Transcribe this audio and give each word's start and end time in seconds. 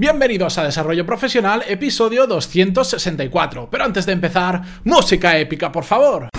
Bienvenidos 0.00 0.56
a 0.56 0.64
Desarrollo 0.64 1.04
Profesional, 1.04 1.62
episodio 1.68 2.26
264. 2.26 3.68
Pero 3.70 3.84
antes 3.84 4.06
de 4.06 4.12
empezar, 4.12 4.62
música 4.82 5.36
épica, 5.36 5.70
por 5.70 5.84
favor. 5.84 6.29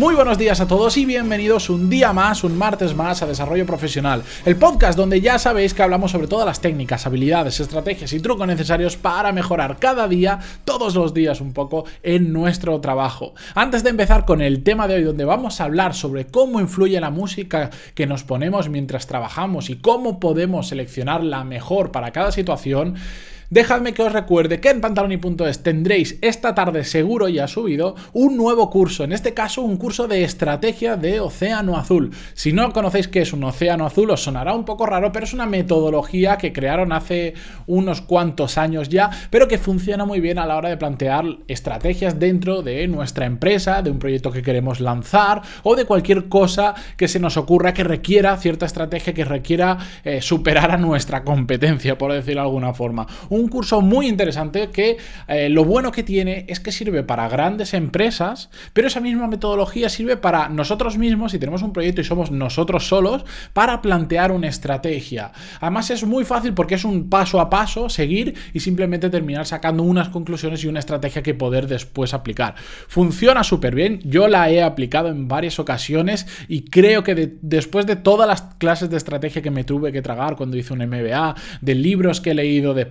Muy 0.00 0.14
buenos 0.14 0.38
días 0.38 0.62
a 0.62 0.66
todos 0.66 0.96
y 0.96 1.04
bienvenidos 1.04 1.68
un 1.68 1.90
día 1.90 2.14
más, 2.14 2.42
un 2.42 2.56
martes 2.56 2.94
más 2.94 3.20
a 3.20 3.26
Desarrollo 3.26 3.66
Profesional, 3.66 4.22
el 4.46 4.56
podcast 4.56 4.96
donde 4.96 5.20
ya 5.20 5.38
sabéis 5.38 5.74
que 5.74 5.82
hablamos 5.82 6.12
sobre 6.12 6.26
todas 6.26 6.46
las 6.46 6.62
técnicas, 6.62 7.06
habilidades, 7.06 7.60
estrategias 7.60 8.14
y 8.14 8.20
trucos 8.20 8.46
necesarios 8.46 8.96
para 8.96 9.30
mejorar 9.30 9.76
cada 9.78 10.08
día, 10.08 10.38
todos 10.64 10.94
los 10.94 11.12
días 11.12 11.42
un 11.42 11.52
poco, 11.52 11.84
en 12.02 12.32
nuestro 12.32 12.80
trabajo. 12.80 13.34
Antes 13.54 13.84
de 13.84 13.90
empezar 13.90 14.24
con 14.24 14.40
el 14.40 14.62
tema 14.62 14.88
de 14.88 14.94
hoy, 14.94 15.02
donde 15.02 15.26
vamos 15.26 15.60
a 15.60 15.64
hablar 15.64 15.94
sobre 15.94 16.24
cómo 16.24 16.60
influye 16.60 16.98
la 16.98 17.10
música 17.10 17.68
que 17.94 18.06
nos 18.06 18.24
ponemos 18.24 18.70
mientras 18.70 19.06
trabajamos 19.06 19.68
y 19.68 19.76
cómo 19.76 20.18
podemos 20.18 20.68
seleccionar 20.68 21.22
la 21.22 21.44
mejor 21.44 21.92
para 21.92 22.10
cada 22.10 22.32
situación, 22.32 22.94
Dejadme 23.52 23.94
que 23.94 24.04
os 24.04 24.12
recuerde 24.12 24.60
que 24.60 24.70
en 24.70 24.80
pantaloni.es 24.80 25.64
tendréis 25.64 26.16
esta 26.22 26.54
tarde 26.54 26.84
seguro 26.84 27.28
ya 27.28 27.48
subido 27.48 27.96
un 28.12 28.36
nuevo 28.36 28.70
curso, 28.70 29.02
en 29.02 29.10
este 29.10 29.34
caso 29.34 29.62
un 29.62 29.76
curso 29.76 30.06
de 30.06 30.22
estrategia 30.22 30.96
de 30.96 31.18
Océano 31.18 31.76
Azul. 31.76 32.12
Si 32.34 32.52
no 32.52 32.72
conocéis 32.72 33.08
qué 33.08 33.22
es 33.22 33.32
un 33.32 33.42
Océano 33.42 33.86
Azul 33.86 34.12
os 34.12 34.22
sonará 34.22 34.54
un 34.54 34.64
poco 34.64 34.86
raro, 34.86 35.10
pero 35.10 35.24
es 35.24 35.34
una 35.34 35.46
metodología 35.46 36.38
que 36.38 36.52
crearon 36.52 36.92
hace 36.92 37.34
unos 37.66 38.02
cuantos 38.02 38.56
años 38.56 38.88
ya, 38.88 39.10
pero 39.30 39.48
que 39.48 39.58
funciona 39.58 40.04
muy 40.04 40.20
bien 40.20 40.38
a 40.38 40.46
la 40.46 40.56
hora 40.56 40.68
de 40.68 40.76
plantear 40.76 41.24
estrategias 41.48 42.20
dentro 42.20 42.62
de 42.62 42.86
nuestra 42.86 43.26
empresa, 43.26 43.82
de 43.82 43.90
un 43.90 43.98
proyecto 43.98 44.30
que 44.30 44.42
queremos 44.42 44.78
lanzar 44.78 45.42
o 45.64 45.74
de 45.74 45.86
cualquier 45.86 46.28
cosa 46.28 46.76
que 46.96 47.08
se 47.08 47.18
nos 47.18 47.36
ocurra 47.36 47.74
que 47.74 47.82
requiera 47.82 48.36
cierta 48.36 48.66
estrategia, 48.66 49.12
que 49.12 49.24
requiera 49.24 49.76
eh, 50.04 50.22
superar 50.22 50.70
a 50.70 50.76
nuestra 50.76 51.24
competencia, 51.24 51.98
por 51.98 52.12
decirlo 52.12 52.42
de 52.42 52.46
alguna 52.46 52.74
forma 52.74 53.08
curso 53.48 53.80
muy 53.80 54.06
interesante 54.06 54.70
que 54.70 54.96
eh, 55.28 55.48
lo 55.48 55.64
bueno 55.64 55.92
que 55.92 56.02
tiene 56.02 56.44
es 56.48 56.60
que 56.60 56.72
sirve 56.72 57.02
para 57.02 57.28
grandes 57.28 57.74
empresas, 57.74 58.50
pero 58.72 58.88
esa 58.88 59.00
misma 59.00 59.26
metodología 59.26 59.88
sirve 59.88 60.16
para 60.16 60.48
nosotros 60.48 60.98
mismos, 60.98 61.32
si 61.32 61.38
tenemos 61.38 61.62
un 61.62 61.72
proyecto 61.72 62.00
y 62.00 62.04
somos 62.04 62.30
nosotros 62.30 62.88
solos, 62.88 63.24
para 63.52 63.82
plantear 63.82 64.32
una 64.32 64.48
estrategia. 64.48 65.32
Además 65.60 65.90
es 65.90 66.04
muy 66.04 66.24
fácil 66.24 66.54
porque 66.54 66.74
es 66.74 66.84
un 66.84 67.08
paso 67.08 67.40
a 67.40 67.50
paso, 67.50 67.88
seguir 67.88 68.34
y 68.52 68.60
simplemente 68.60 69.10
terminar 69.10 69.46
sacando 69.46 69.82
unas 69.82 70.08
conclusiones 70.08 70.64
y 70.64 70.68
una 70.68 70.80
estrategia 70.80 71.22
que 71.22 71.34
poder 71.34 71.66
después 71.66 72.14
aplicar. 72.14 72.54
Funciona 72.88 73.44
súper 73.44 73.74
bien, 73.74 74.00
yo 74.04 74.28
la 74.28 74.50
he 74.50 74.62
aplicado 74.62 75.08
en 75.08 75.28
varias 75.28 75.58
ocasiones 75.58 76.26
y 76.48 76.62
creo 76.62 77.02
que 77.04 77.36
después 77.40 77.86
de 77.86 77.96
todas 77.96 78.28
las 78.28 78.42
clases 78.58 78.90
de 78.90 78.96
estrategia 78.96 79.42
que 79.42 79.50
me 79.50 79.64
tuve 79.64 79.92
que 79.92 80.02
tragar 80.02 80.36
cuando 80.36 80.56
hice 80.56 80.72
un 80.72 80.80
MBA, 80.80 81.34
de 81.60 81.74
libros 81.74 82.20
que 82.20 82.30
he 82.30 82.34
leído 82.34 82.74
de 82.74 82.86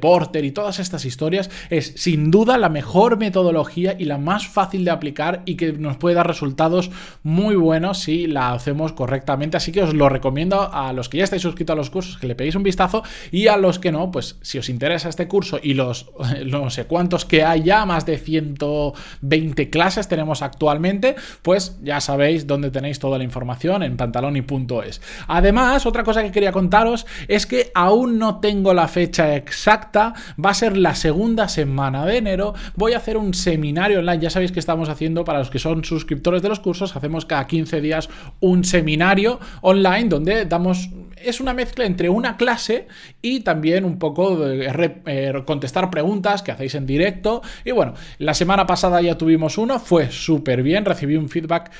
Y 0.46 0.52
todas 0.52 0.80
estas 0.80 1.06
historias 1.06 1.50
es 1.70 1.94
sin 1.96 2.32
duda 2.32 2.58
la 2.58 2.70
mejor 2.70 3.18
metodología 3.18 3.96
y 3.98 4.06
la 4.06 4.18
más 4.18 4.48
fácil 4.48 4.86
de 4.86 4.92
aplicar 4.92 5.42
y 5.46 5.56
que 5.56 5.74
nos 5.74 5.98
puede 5.98 6.16
dar 6.16 6.28
resultados 6.28 6.92
muy 7.24 7.56
buenos 7.56 8.00
si 8.00 8.28
la 8.28 8.52
hacemos 8.52 8.94
correctamente. 8.94 9.58
Así 9.58 9.72
que 9.72 9.84
os 9.84 9.94
lo 9.94 10.10
recomiendo 10.10 10.74
a 10.74 10.94
los 10.94 11.10
que 11.10 11.18
ya 11.18 11.24
estáis 11.24 11.42
suscritos 11.42 11.74
a 11.74 11.78
los 11.78 11.90
cursos 11.90 12.18
que 12.18 12.28
le 12.28 12.36
pedéis 12.36 12.56
un 12.56 12.64
vistazo 12.64 13.04
y 13.32 13.48
a 13.48 13.58
los 13.58 13.80
que 13.80 13.92
no, 13.92 14.12
pues 14.12 14.38
si 14.42 14.58
os 14.58 14.70
interesa 14.70 15.10
este 15.10 15.28
curso 15.28 15.60
y 15.62 15.74
los 15.74 16.12
no 16.46 16.70
sé 16.70 16.86
cuántos 16.86 17.26
que 17.26 17.44
hay 17.44 17.64
ya, 17.64 17.86
más 17.86 18.06
de 18.06 18.18
120 18.18 19.70
clases 19.70 20.08
tenemos 20.08 20.42
actualmente, 20.42 21.16
pues 21.42 21.78
ya 21.84 22.02
sabéis 22.02 22.48
dónde 22.48 22.72
tenéis 22.72 23.00
toda 23.00 23.18
la 23.18 23.24
información 23.24 23.84
en 23.84 23.98
pantaloni.es. 23.98 25.02
Además, 25.28 25.86
otra 25.86 26.04
cosa 26.04 26.24
que 26.24 26.32
quería 26.32 26.52
contaros 26.52 27.06
es 27.28 27.46
que 27.46 27.72
aún 27.74 28.18
no 28.18 28.40
tengo 28.40 28.74
la 28.74 28.88
fecha 28.88 29.36
exacta 29.36 30.14
va 30.44 30.52
a 30.52 30.54
ser 30.54 30.78
la 30.78 30.96
segunda 30.96 31.48
semana 31.48 32.06
de 32.06 32.18
enero. 32.18 32.54
Voy 32.76 32.94
a 32.94 32.98
hacer 32.98 33.18
un 33.18 33.34
seminario 33.34 34.00
online. 34.00 34.20
Ya 34.20 34.30
sabéis 34.30 34.52
que 34.52 34.60
estamos 34.60 34.90
haciendo, 34.90 35.24
para 35.24 35.40
los 35.40 35.50
que 35.50 35.60
son 35.60 35.84
suscriptores 35.84 36.42
de 36.42 36.50
los 36.50 36.60
cursos, 36.60 36.96
hacemos 36.96 37.26
cada 37.26 37.48
15 37.48 37.82
días 37.82 38.10
un 38.40 38.64
seminario 38.64 39.40
online 39.62 40.10
donde 40.10 40.46
damos. 40.46 40.90
Es 41.16 41.42
una 41.42 41.54
mezcla 41.54 41.86
entre 41.86 42.08
una 42.08 42.38
clase 42.38 42.88
y 43.22 43.42
también 43.42 43.84
un 43.84 44.00
poco 44.00 44.38
de 44.38 44.72
eh, 45.06 45.34
contestar 45.46 45.90
preguntas 45.90 46.42
que 46.42 46.52
hacéis 46.52 46.76
en 46.76 46.86
directo. 46.86 47.42
Y 47.66 47.72
bueno, 47.72 47.94
la 48.20 48.34
semana 48.34 48.66
pasada 48.66 49.02
ya 49.02 49.18
tuvimos 49.18 49.58
uno, 49.58 49.80
fue 49.80 50.12
súper 50.12 50.64
bien, 50.64 50.86
recibí 50.86 51.18
un 51.18 51.28
feedback 51.28 51.72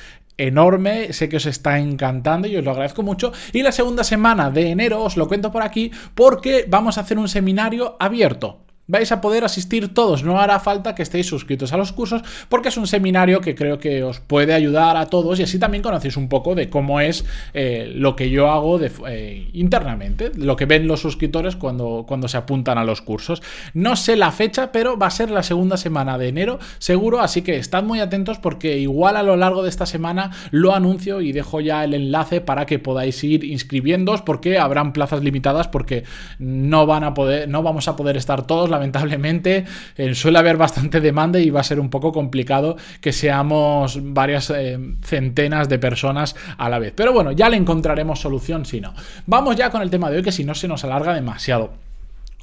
enorme, 0.46 1.12
sé 1.12 1.28
que 1.28 1.36
os 1.36 1.46
está 1.46 1.78
encantando 1.78 2.48
y 2.48 2.56
os 2.56 2.64
lo 2.64 2.70
agradezco 2.70 3.02
mucho. 3.02 3.32
Y 3.52 3.62
la 3.62 3.72
segunda 3.72 4.04
semana 4.04 4.50
de 4.50 4.70
enero 4.70 5.02
os 5.02 5.16
lo 5.16 5.28
cuento 5.28 5.50
por 5.50 5.62
aquí 5.62 5.90
porque 6.14 6.64
vamos 6.68 6.98
a 6.98 7.02
hacer 7.02 7.18
un 7.18 7.28
seminario 7.28 7.96
abierto 7.98 8.69
vais 8.90 9.10
a 9.12 9.20
poder 9.20 9.44
asistir 9.44 9.94
todos. 9.94 10.24
No 10.24 10.40
hará 10.40 10.58
falta 10.60 10.94
que 10.94 11.02
estéis 11.02 11.26
suscritos 11.26 11.72
a 11.72 11.76
los 11.76 11.92
cursos 11.92 12.22
porque 12.48 12.68
es 12.68 12.76
un 12.76 12.86
seminario 12.86 13.40
que 13.40 13.54
creo 13.54 13.78
que 13.78 14.02
os 14.02 14.20
puede 14.20 14.52
ayudar 14.52 14.96
a 14.96 15.06
todos 15.06 15.38
y 15.38 15.44
así 15.44 15.58
también 15.58 15.82
conocéis 15.82 16.16
un 16.16 16.28
poco 16.28 16.54
de 16.54 16.68
cómo 16.68 17.00
es 17.00 17.24
eh, 17.54 17.90
lo 17.94 18.16
que 18.16 18.30
yo 18.30 18.50
hago 18.50 18.80
eh, 18.80 19.48
internamente, 19.52 20.32
lo 20.34 20.56
que 20.56 20.66
ven 20.66 20.86
los 20.86 21.00
suscriptores 21.00 21.56
cuando, 21.56 22.04
cuando 22.06 22.28
se 22.28 22.36
apuntan 22.36 22.78
a 22.78 22.84
los 22.84 23.00
cursos. 23.00 23.42
No 23.74 23.96
sé 23.96 24.16
la 24.16 24.32
fecha, 24.32 24.72
pero 24.72 24.98
va 24.98 25.06
a 25.06 25.10
ser 25.10 25.30
la 25.30 25.42
segunda 25.42 25.76
semana 25.76 26.18
de 26.18 26.28
enero, 26.28 26.58
seguro, 26.78 27.20
así 27.20 27.42
que 27.42 27.56
estad 27.56 27.84
muy 27.84 28.00
atentos 28.00 28.38
porque 28.38 28.78
igual 28.78 29.16
a 29.16 29.22
lo 29.22 29.36
largo 29.36 29.62
de 29.62 29.68
esta 29.68 29.86
semana 29.86 30.32
lo 30.50 30.74
anuncio 30.74 31.20
y 31.20 31.32
dejo 31.32 31.60
ya 31.60 31.84
el 31.84 31.94
enlace 31.94 32.40
para 32.40 32.66
que 32.66 32.78
podáis 32.78 33.22
ir 33.22 33.44
inscribiéndoos 33.44 34.22
porque 34.22 34.58
habrán 34.58 34.92
plazas 34.92 35.22
limitadas 35.22 35.68
porque 35.68 36.04
no 36.38 36.86
van 36.86 37.04
a 37.04 37.14
poder, 37.14 37.48
no 37.48 37.62
vamos 37.62 37.88
a 37.88 37.96
poder 37.96 38.16
estar 38.16 38.46
todos. 38.46 38.70
Lamentablemente 38.80 39.64
eh, 39.96 40.14
suele 40.14 40.38
haber 40.38 40.56
bastante 40.56 41.00
demanda 41.00 41.38
y 41.38 41.50
va 41.50 41.60
a 41.60 41.64
ser 41.64 41.78
un 41.78 41.90
poco 41.90 42.12
complicado 42.12 42.76
que 43.00 43.12
seamos 43.12 43.98
varias 44.02 44.50
eh, 44.50 44.78
centenas 45.02 45.68
de 45.68 45.78
personas 45.78 46.34
a 46.56 46.68
la 46.70 46.78
vez. 46.78 46.94
Pero 46.96 47.12
bueno, 47.12 47.32
ya 47.32 47.50
le 47.50 47.58
encontraremos 47.58 48.20
solución 48.20 48.64
si 48.64 48.80
no. 48.80 48.94
Vamos 49.26 49.56
ya 49.56 49.70
con 49.70 49.82
el 49.82 49.90
tema 49.90 50.10
de 50.10 50.16
hoy 50.16 50.22
que 50.22 50.32
si 50.32 50.44
no 50.44 50.54
se 50.54 50.66
nos 50.66 50.82
alarga 50.84 51.12
demasiado. 51.14 51.72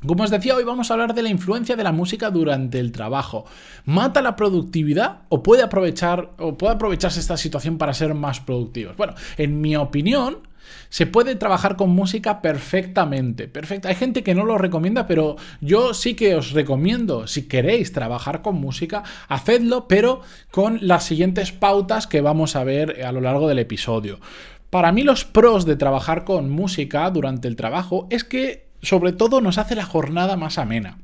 Como 0.05 0.23
os 0.23 0.29
decía, 0.29 0.55
hoy 0.55 0.63
vamos 0.63 0.91
a 0.91 0.93
hablar 0.93 1.15
de 1.15 1.23
la 1.23 1.29
influencia 1.29 1.75
de 1.75 1.83
la 1.83 1.91
música 1.91 2.29
durante 2.29 2.79
el 2.79 2.91
trabajo. 2.91 3.45
¿Mata 3.85 4.21
la 4.21 4.35
productividad 4.35 5.21
o 5.29 5.41
puede 5.41 5.63
aprovechar 5.63 6.29
o 6.37 6.55
puede 6.55 6.75
aprovecharse 6.75 7.19
esta 7.19 7.35
situación 7.35 7.79
para 7.79 7.95
ser 7.95 8.13
más 8.13 8.39
productivos? 8.39 8.95
Bueno, 8.95 9.15
en 9.37 9.59
mi 9.59 9.75
opinión, 9.75 10.46
se 10.89 11.05
puede 11.05 11.35
trabajar 11.35 11.75
con 11.75 11.89
música 11.89 12.41
perfectamente. 12.41 13.47
Perfecto. 13.47 13.87
Hay 13.87 13.95
gente 13.95 14.23
que 14.23 14.35
no 14.35 14.45
lo 14.45 14.57
recomienda, 14.57 15.07
pero 15.07 15.35
yo 15.61 15.93
sí 15.93 16.15
que 16.15 16.35
os 16.35 16.51
recomiendo, 16.51 17.27
si 17.27 17.47
queréis 17.47 17.93
trabajar 17.93 18.41
con 18.41 18.55
música, 18.55 19.03
hacedlo, 19.27 19.87
pero 19.87 20.21
con 20.51 20.79
las 20.81 21.03
siguientes 21.03 21.51
pautas 21.51 22.07
que 22.07 22.21
vamos 22.21 22.55
a 22.55 22.63
ver 22.63 23.03
a 23.05 23.11
lo 23.11 23.21
largo 23.21 23.47
del 23.47 23.59
episodio. 23.59 24.19
Para 24.69 24.91
mí 24.91 25.03
los 25.03 25.23
pros 25.23 25.65
de 25.65 25.77
trabajar 25.77 26.25
con 26.25 26.49
música 26.49 27.09
durante 27.09 27.47
el 27.47 27.55
trabajo 27.55 28.07
es 28.09 28.23
que 28.23 28.67
sobre 28.81 29.13
todo 29.13 29.41
nos 29.41 29.57
hace 29.57 29.75
la 29.75 29.85
jornada 29.85 30.35
más 30.35 30.57
amena. 30.57 30.97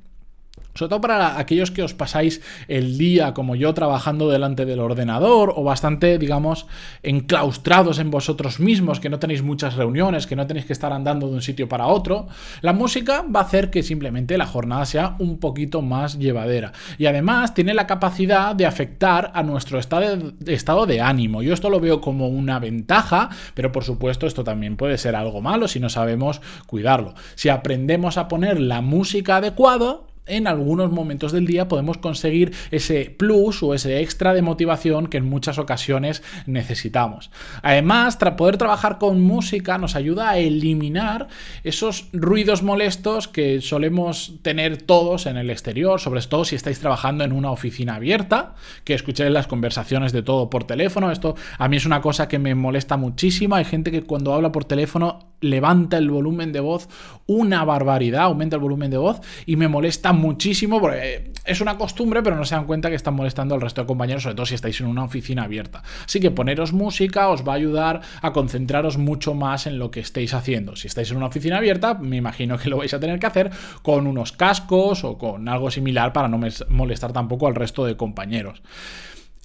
Sobre 0.75 0.89
todo 0.89 1.01
para 1.01 1.37
aquellos 1.37 1.71
que 1.71 1.83
os 1.83 1.93
pasáis 1.93 2.41
el 2.67 2.97
día 2.97 3.33
como 3.33 3.55
yo 3.55 3.73
trabajando 3.73 4.29
delante 4.29 4.65
del 4.65 4.79
ordenador 4.79 5.53
o 5.55 5.63
bastante, 5.63 6.17
digamos, 6.17 6.65
enclaustrados 7.03 7.99
en 7.99 8.09
vosotros 8.09 8.59
mismos, 8.59 8.99
que 8.99 9.09
no 9.09 9.19
tenéis 9.19 9.43
muchas 9.43 9.75
reuniones, 9.75 10.25
que 10.25 10.35
no 10.35 10.47
tenéis 10.47 10.65
que 10.65 10.73
estar 10.73 10.91
andando 10.91 11.27
de 11.27 11.35
un 11.35 11.41
sitio 11.41 11.69
para 11.69 11.87
otro, 11.87 12.27
la 12.61 12.73
música 12.73 13.23
va 13.23 13.41
a 13.41 13.43
hacer 13.43 13.69
que 13.69 13.83
simplemente 13.83 14.37
la 14.37 14.47
jornada 14.47 14.85
sea 14.85 15.15
un 15.19 15.39
poquito 15.39 15.81
más 15.81 16.17
llevadera. 16.17 16.73
Y 16.97 17.05
además 17.05 17.53
tiene 17.53 17.73
la 17.73 17.87
capacidad 17.87 18.55
de 18.55 18.65
afectar 18.65 19.31
a 19.33 19.43
nuestro 19.43 19.79
estado 19.79 20.85
de, 20.85 21.01
ánimo. 21.01 21.41
Yo 21.41 21.53
esto 21.53 21.69
lo 21.69 21.79
veo 21.79 22.01
como 22.01 22.27
una 22.27 22.59
ventaja, 22.59 23.29
pero 23.53 23.71
por 23.71 23.83
supuesto 23.83 24.25
esto 24.25 24.43
también 24.43 24.77
puede 24.77 24.97
ser 24.97 25.15
algo 25.15 25.41
malo 25.41 25.67
si 25.67 25.79
no 25.79 25.89
sabemos 25.89 26.41
cuidarlo. 26.65 27.13
Si 27.35 27.49
aprendemos 27.49 28.17
a 28.17 28.27
poner 28.27 28.59
la 28.59 28.81
música 28.81 29.37
adecuada, 29.37 30.01
en 30.25 30.47
algunos 30.47 30.91
momentos 30.91 31.31
del 31.31 31.45
día 31.45 31.67
podemos 31.67 31.97
conseguir 31.97 32.53
ese 32.71 33.13
plus 33.17 33.63
o 33.63 33.73
ese 33.73 34.01
extra 34.01 34.33
de 34.33 34.41
motivación 34.41 35.07
que 35.07 35.17
en 35.17 35.25
muchas 35.25 35.57
ocasiones 35.57 36.23
necesitamos. 36.45 37.31
Además, 37.61 38.17
poder 38.37 38.57
trabajar 38.57 38.97
con 38.97 39.21
música 39.21 39.77
nos 39.77 39.95
ayuda 39.95 40.29
a 40.29 40.37
eliminar 40.37 41.27
esos 41.63 42.07
ruidos 42.13 42.63
molestos 42.63 43.27
que 43.27 43.61
solemos 43.61 44.33
tener 44.41 44.81
todos 44.81 45.25
en 45.25 45.37
el 45.37 45.49
exterior, 45.49 45.99
sobre 45.99 46.21
todo 46.21 46.45
si 46.45 46.55
estáis 46.55 46.79
trabajando 46.79 47.23
en 47.23 47.33
una 47.33 47.51
oficina 47.51 47.95
abierta, 47.95 48.55
que 48.83 48.93
escuchéis 48.93 49.31
las 49.31 49.47
conversaciones 49.47 50.11
de 50.11 50.23
todo 50.23 50.49
por 50.49 50.63
teléfono. 50.63 51.11
Esto 51.11 51.35
a 51.57 51.67
mí 51.67 51.77
es 51.77 51.85
una 51.85 52.01
cosa 52.01 52.27
que 52.27 52.39
me 52.39 52.55
molesta 52.55 52.97
muchísimo. 52.97 53.55
Hay 53.55 53.65
gente 53.65 53.91
que 53.91 54.03
cuando 54.03 54.33
habla 54.33 54.51
por 54.51 54.65
teléfono 54.65 55.19
levanta 55.41 55.97
el 55.97 56.09
volumen 56.09 56.53
de 56.53 56.61
voz 56.61 56.87
una 57.25 57.63
barbaridad, 57.65 58.23
aumenta 58.23 58.55
el 58.55 58.61
volumen 58.61 58.91
de 58.91 58.97
voz 58.97 59.21
y 59.45 59.55
me 59.55 59.67
molesta 59.67 60.12
muchísimo, 60.13 60.79
porque 60.79 61.31
es 61.45 61.61
una 61.61 61.77
costumbre, 61.77 62.23
pero 62.23 62.35
no 62.35 62.45
se 62.45 62.55
dan 62.55 62.65
cuenta 62.65 62.89
que 62.89 62.95
están 62.95 63.15
molestando 63.15 63.55
al 63.55 63.61
resto 63.61 63.81
de 63.81 63.87
compañeros, 63.87 64.23
sobre 64.23 64.35
todo 64.35 64.45
si 64.45 64.55
estáis 64.55 64.79
en 64.79 64.87
una 64.87 65.03
oficina 65.03 65.43
abierta. 65.43 65.83
Así 66.05 66.19
que 66.19 66.31
poneros 66.31 66.73
música 66.73 67.29
os 67.29 67.47
va 67.47 67.53
a 67.53 67.55
ayudar 67.55 68.01
a 68.21 68.31
concentraros 68.31 68.97
mucho 68.97 69.33
más 69.33 69.67
en 69.67 69.79
lo 69.79 69.91
que 69.91 69.99
estéis 69.99 70.33
haciendo. 70.33 70.75
Si 70.75 70.87
estáis 70.87 71.11
en 71.11 71.17
una 71.17 71.25
oficina 71.25 71.57
abierta, 71.57 71.95
me 71.95 72.17
imagino 72.17 72.57
que 72.57 72.69
lo 72.69 72.77
vais 72.77 72.93
a 72.93 72.99
tener 72.99 73.19
que 73.19 73.27
hacer 73.27 73.51
con 73.81 74.07
unos 74.07 74.31
cascos 74.31 75.03
o 75.03 75.17
con 75.17 75.49
algo 75.49 75.69
similar 75.69 76.13
para 76.13 76.27
no 76.27 76.39
molestar 76.69 77.11
tampoco 77.11 77.47
al 77.47 77.55
resto 77.55 77.85
de 77.85 77.97
compañeros. 77.97 78.61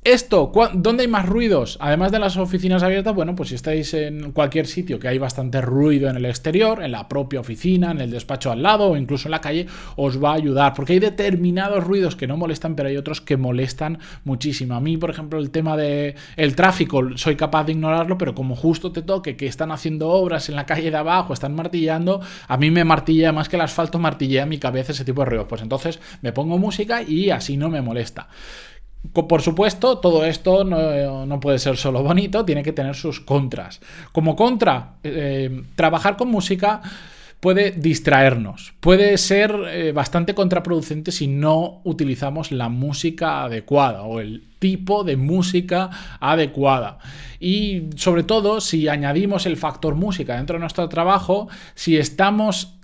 Esto, 0.05 0.53
¿dónde 0.75 1.03
hay 1.03 1.09
más 1.09 1.27
ruidos? 1.27 1.77
Además 1.81 2.13
de 2.13 2.21
las 2.21 2.37
oficinas 2.37 2.85
abiertas, 2.85 3.15
bueno, 3.15 3.35
pues 3.35 3.49
si 3.49 3.57
estáis 3.57 3.93
en 3.95 4.31
cualquier 4.31 4.67
sitio 4.69 4.99
que 5.01 5.09
hay 5.09 5.19
bastante 5.19 5.61
ruido 5.61 6.09
en 6.09 6.17
el 6.17 6.25
exterior, 6.25 6.83
en 6.83 6.93
la 6.93 7.09
propia 7.09 7.41
oficina, 7.41 7.91
en 7.91 8.01
el 8.01 8.13
despacho 8.13 8.53
al 8.53 8.63
lado 8.63 8.91
o 8.91 8.97
incluso 8.97 9.27
en 9.27 9.33
la 9.33 9.41
calle, 9.41 9.67
os 9.97 10.23
va 10.23 10.31
a 10.31 10.35
ayudar. 10.35 10.73
Porque 10.73 10.95
hay 10.95 10.99
determinados 11.01 11.85
ruidos 11.85 12.15
que 12.15 12.29
no 12.29 12.37
molestan, 12.37 12.77
pero 12.77 12.89
hay 12.89 12.97
otros 12.97 13.21
que 13.21 13.37
molestan 13.37 13.99
muchísimo. 14.25 14.77
A 14.77 14.81
mí, 14.81 14.97
por 14.97 15.11
ejemplo, 15.11 15.41
el 15.41 15.51
tema 15.51 15.77
del 15.77 16.15
el 16.37 16.55
tráfico, 16.55 17.03
soy 17.17 17.35
capaz 17.35 17.65
de 17.65 17.73
ignorarlo, 17.73 18.17
pero 18.17 18.37
como 18.37 18.55
justo 18.55 18.93
te 18.93 19.03
toque 19.03 19.37
que 19.37 19.47
están 19.47 19.73
haciendo 19.73 20.09
obras 20.11 20.49
en 20.49 20.55
la 20.55 20.65
calle 20.65 20.93
de 20.93 20.97
abajo, 20.97 21.35
están 21.35 21.57
martillando, 21.57 22.21
a 22.47 22.57
mí 22.57 22.71
me 22.71 22.85
martilla 22.85 23.33
más 23.33 23.49
que 23.49 23.57
el 23.57 23.63
asfalto, 23.63 23.99
martillea 23.99 24.47
mi 24.47 24.59
cabeza 24.59 24.93
ese 24.93 25.05
tipo 25.05 25.23
de 25.23 25.27
ruidos. 25.27 25.49
Pues 25.49 25.61
entonces 25.61 25.99
me 26.23 26.33
pongo 26.33 26.57
música 26.57 27.03
y 27.03 27.31
así 27.31 27.57
no 27.57 27.69
me 27.69 27.83
molesta. 27.83 28.29
Por 29.13 29.43
supuesto, 29.43 29.99
todo 29.99 30.25
esto 30.25 30.65
no, 30.65 31.41
puede 31.41 31.59
ser 31.59 31.77
solo 31.77 32.03
bonito, 32.03 32.45
tiene 32.45 32.63
que 32.63 32.73
tener 32.73 32.95
sus 32.95 33.21
contras. 33.21 33.81
Como 34.13 34.37
contra, 34.37 34.97
eh, 35.05 35.63
trabajar 35.77 36.17
con 36.17 36.29
música 36.29 36.83
puede 37.41 37.71
distraernos, 37.71 38.75
puede 38.81 39.17
ser 39.17 39.55
eh, 39.69 39.93
bastante 39.93 40.35
contraproducente 40.35 41.13
si 41.13 41.29
no 41.29 41.81
utilizamos 41.85 42.51
la 42.51 42.69
música 42.69 43.45
adecuada 43.45 44.03
o 44.03 44.21
el 44.21 44.48
tipo 44.59 45.05
de 45.05 45.17
música 45.17 45.91
adecuada. 46.21 46.99
Y 47.41 47.91
sobre 47.97 48.25
todo, 48.25 48.61
si 48.61 48.89
añadimos 48.89 49.47
el 49.47 49.57
factor 49.57 49.95
música 49.95 50.37
dentro 50.37 50.55
de 50.55 50.61
nuestro 50.61 50.89
trabajo, 50.89 51.49
si 51.75 51.97
estamos, 51.97 52.77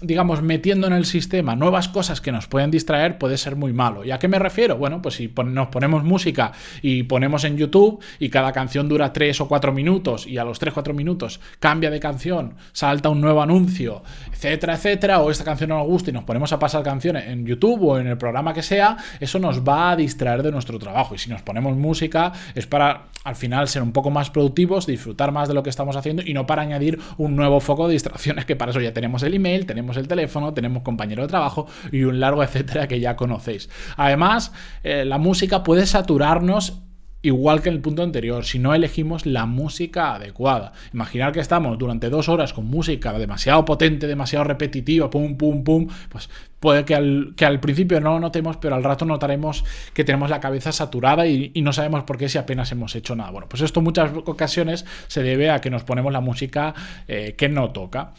digamos, 0.00 0.42
metiendo 0.42 0.86
en 0.86 0.92
el 0.92 1.04
sistema 1.04 1.56
nuevas 1.56 1.88
cosas 1.88 2.20
que 2.20 2.30
nos 2.30 2.46
pueden 2.46 2.70
distraer, 2.70 3.18
puede 3.18 3.36
ser 3.36 3.56
muy 3.56 3.72
malo. 3.72 4.04
¿Y 4.04 4.12
a 4.12 4.18
qué 4.18 4.28
me 4.28 4.38
refiero? 4.38 4.76
Bueno, 4.76 5.02
pues 5.02 5.16
si 5.16 5.32
nos 5.44 5.68
ponemos 5.68 6.04
música 6.04 6.52
y 6.82 7.02
ponemos 7.02 7.42
en 7.44 7.56
YouTube 7.56 8.00
y 8.20 8.28
cada 8.28 8.52
canción 8.52 8.88
dura 8.88 9.12
3 9.12 9.40
o 9.40 9.48
4 9.48 9.72
minutos 9.72 10.26
y 10.26 10.38
a 10.38 10.44
los 10.44 10.60
3-4 10.60 10.94
minutos 10.94 11.40
cambia 11.58 11.90
de 11.90 11.98
canción, 11.98 12.54
salta 12.72 13.08
un 13.08 13.20
nuevo 13.20 13.42
anuncio, 13.42 14.02
etcétera, 14.32 14.74
etcétera, 14.74 15.20
o 15.20 15.30
esta 15.30 15.44
canción 15.44 15.70
no 15.70 15.78
nos 15.78 15.86
gusta 15.88 16.10
y 16.10 16.12
nos 16.12 16.24
ponemos 16.24 16.52
a 16.52 16.58
pasar 16.60 16.84
canciones 16.84 17.26
en 17.26 17.44
YouTube 17.44 17.82
o 17.82 17.98
en 17.98 18.06
el 18.06 18.16
programa 18.16 18.54
que 18.54 18.62
sea, 18.62 18.96
eso 19.18 19.40
nos 19.40 19.62
va 19.62 19.90
a 19.90 19.96
distraer 19.96 20.44
de 20.44 20.52
nuestro 20.52 20.78
trabajo. 20.78 20.99
Y 21.12 21.18
si 21.18 21.30
nos 21.30 21.42
ponemos 21.42 21.76
música 21.76 22.32
es 22.54 22.66
para 22.66 23.06
al 23.24 23.36
final 23.36 23.68
ser 23.68 23.82
un 23.82 23.92
poco 23.92 24.10
más 24.10 24.30
productivos, 24.30 24.86
disfrutar 24.86 25.32
más 25.32 25.48
de 25.48 25.54
lo 25.54 25.62
que 25.62 25.70
estamos 25.70 25.96
haciendo 25.96 26.22
y 26.24 26.32
no 26.32 26.46
para 26.46 26.62
añadir 26.62 26.98
un 27.18 27.36
nuevo 27.36 27.60
foco 27.60 27.86
de 27.86 27.94
distracciones 27.94 28.44
que 28.44 28.56
para 28.56 28.70
eso 28.70 28.80
ya 28.80 28.92
tenemos 28.92 29.22
el 29.22 29.34
email, 29.34 29.66
tenemos 29.66 29.96
el 29.96 30.08
teléfono, 30.08 30.54
tenemos 30.54 30.82
compañero 30.82 31.22
de 31.22 31.28
trabajo 31.28 31.66
y 31.92 32.04
un 32.04 32.20
largo 32.20 32.42
etcétera 32.42 32.88
que 32.88 33.00
ya 33.00 33.16
conocéis. 33.16 33.68
Además, 33.96 34.52
eh, 34.82 35.04
la 35.04 35.18
música 35.18 35.62
puede 35.62 35.86
saturarnos 35.86 36.82
igual 37.22 37.62
que 37.62 37.68
en 37.68 37.76
el 37.76 37.80
punto 37.80 38.02
anterior, 38.02 38.44
si 38.44 38.58
no 38.58 38.74
elegimos 38.74 39.26
la 39.26 39.46
música 39.46 40.14
adecuada. 40.14 40.72
Imaginar 40.92 41.32
que 41.32 41.40
estamos 41.40 41.78
durante 41.78 42.08
dos 42.08 42.28
horas 42.28 42.52
con 42.52 42.66
música 42.66 43.12
demasiado 43.12 43.64
potente, 43.64 44.06
demasiado 44.06 44.44
repetitiva, 44.44 45.10
pum, 45.10 45.36
pum, 45.36 45.62
pum, 45.62 45.88
pues 46.08 46.30
puede 46.60 46.84
que 46.84 46.94
al, 46.94 47.60
principio 47.60 48.00
no 48.00 48.20
notemos, 48.20 48.56
pero 48.56 48.74
al 48.74 48.84
rato 48.84 49.04
notaremos 49.04 49.64
que 49.94 50.04
tenemos 50.04 50.30
la 50.30 50.40
cabeza 50.40 50.72
saturada 50.72 51.26
y, 51.26 51.52
no 51.60 51.72
sabemos 51.72 52.04
por 52.04 52.16
qué 52.16 52.28
si 52.28 52.38
apenas 52.38 52.72
hemos 52.72 52.94
hecho 52.94 53.14
nada. 53.16 53.30
Bueno, 53.30 53.48
pues 53.48 53.62
esto 53.62 53.80
en 53.80 53.84
muchas 53.84 54.12
ocasiones 54.24 54.86
se 55.06 55.22
debe 55.22 55.50
a 55.50 55.60
que 55.60 55.70
nos 55.70 55.84
ponemos 55.84 56.12
la 56.12 56.20
música 56.20 56.74
eh, 57.08 57.34
que 57.36 57.48
no 57.48 57.70
toca. 57.70 58.12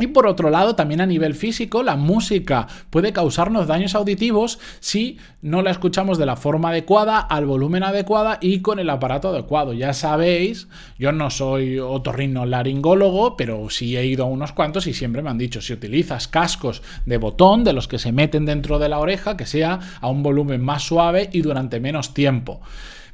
Y 0.00 0.08
por 0.08 0.26
otro 0.26 0.50
lado, 0.50 0.74
también 0.74 1.00
a 1.02 1.06
nivel 1.06 1.34
físico, 1.34 1.82
la 1.82 1.96
música 1.96 2.66
puede 2.88 3.12
causarnos 3.12 3.66
daños 3.66 3.94
auditivos 3.94 4.58
si 4.80 5.18
no 5.42 5.60
la 5.60 5.70
escuchamos 5.70 6.16
de 6.16 6.26
la 6.26 6.36
forma 6.36 6.70
adecuada, 6.70 7.20
al 7.20 7.44
volumen 7.44 7.82
adecuada 7.82 8.38
y 8.40 8.60
con 8.60 8.78
el 8.78 8.88
aparato 8.88 9.28
adecuado. 9.28 9.74
Ya 9.74 9.92
sabéis, 9.92 10.68
yo 10.98 11.12
no 11.12 11.30
soy 11.30 11.78
otorrino 11.78 12.46
laringólogo, 12.46 13.36
pero 13.36 13.68
sí 13.68 13.96
he 13.96 14.06
ido 14.06 14.24
a 14.24 14.28
unos 14.28 14.52
cuantos 14.52 14.86
y 14.86 14.94
siempre 14.94 15.22
me 15.22 15.30
han 15.30 15.38
dicho, 15.38 15.60
si 15.60 15.72
utilizas 15.72 16.28
cascos 16.28 16.82
de 17.04 17.18
botón, 17.18 17.62
de 17.64 17.72
los 17.74 17.86
que 17.86 17.98
se 17.98 18.12
meten 18.12 18.46
dentro 18.46 18.78
de 18.78 18.88
la 18.88 18.98
oreja, 18.98 19.36
que 19.36 19.46
sea 19.46 19.80
a 20.00 20.08
un 20.08 20.22
volumen 20.22 20.62
más 20.62 20.82
suave 20.82 21.28
y 21.32 21.42
durante 21.42 21.78
menos 21.78 22.14
tiempo. 22.14 22.60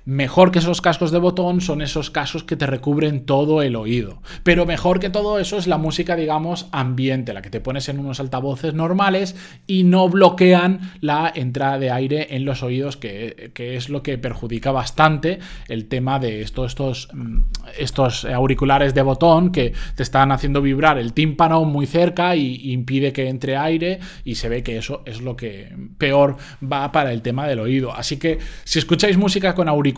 Mejor 0.07 0.53
que 0.53 0.61
esos 0.61 0.81
cascos 0.81 1.11
de 1.11 1.19
botón 1.19 1.61
son 1.61 1.83
esos 1.83 2.13
cascos 2.13 2.45
que 2.45 2.55
te 2.55 2.65
recubren 2.65 3.27
todo 3.27 3.61
el 3.61 3.75
oído. 3.75 4.23
Pero 4.45 4.65
mejor 4.65 5.01
que 5.01 5.11
todo 5.11 5.41
eso 5.41 5.59
es 5.59 5.67
la 5.67 5.79
música, 5.79 6.15
digamos, 6.15 6.69
ambiente, 6.71 7.35
la 7.35 7.43
que 7.43 7.51
te 7.51 7.61
pones 7.61 7.89
en 7.89 7.99
unos 7.99 8.21
altavoces 8.21 8.73
normales 8.73 9.35
y 9.67 9.83
no 9.83 10.09
bloquean 10.09 10.93
la 11.01 11.33
entrada 11.35 11.81
de 11.81 11.91
aire 11.91 12.37
en 12.37 12.45
los 12.45 12.63
oídos, 12.63 12.97
que, 12.97 13.51
es 13.57 13.89
lo 13.89 14.05
que 14.05 14.17
perjudica 14.17 14.71
bastante 14.71 15.41
el 15.67 15.89
tema 15.89 16.21
de 16.21 16.41
estos, 16.41 16.67
estos, 16.71 17.09
mm, 17.13 17.41
estos 17.77 18.25
auriculares 18.27 18.95
de 18.95 19.03
botón 19.03 19.51
que 19.51 19.73
te 19.97 20.05
están 20.05 20.31
haciendo 20.31 20.63
vibrar 20.63 20.99
el 20.99 21.15
tímpano 21.15 21.65
muy 21.65 21.87
cerca 21.87 22.37
y 22.37 22.71
impide 22.71 23.13
que 23.13 23.29
entre 23.29 23.57
aire 23.57 23.99
y 24.25 24.37
se 24.37 24.49
ve 24.49 24.63
que 24.63 24.77
eso 24.77 25.03
es 25.05 25.21
lo 25.21 25.35
que 25.35 25.75
peor 25.99 26.37
va 26.63 26.93
para 26.93 27.13
el 27.13 27.23
tema 27.23 27.49
del 27.49 27.59
oído. 27.59 27.93
Así 27.93 28.19
que 28.19 28.39
si 28.63 28.79
escucháis 28.79 29.17
música 29.17 29.57
con 29.57 29.69
auriculares, 29.69 29.96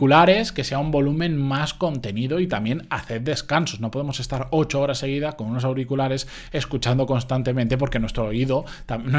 que 0.54 0.62
sea 0.62 0.78
un 0.78 0.92
volumen 0.92 1.36
más 1.36 1.74
contenido 1.74 2.38
y 2.38 2.46
también 2.46 2.86
haced 2.88 3.20
descansos. 3.20 3.80
No 3.80 3.90
podemos 3.90 4.20
estar 4.20 4.46
8 4.52 4.80
horas 4.80 4.98
seguidas 4.98 5.34
con 5.34 5.48
unos 5.48 5.64
auriculares 5.64 6.28
escuchando 6.52 7.04
constantemente 7.04 7.76
porque 7.76 7.98
nuestro 7.98 8.26
oído 8.26 8.64